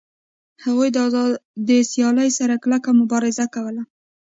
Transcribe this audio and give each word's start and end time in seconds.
هغوی 0.63 0.89
د 0.93 0.97
آزادې 1.07 1.79
سیالۍ 1.91 2.29
سره 2.39 2.55
کلکه 2.63 2.89
مبارزه 2.99 3.45
کوله 3.55 3.83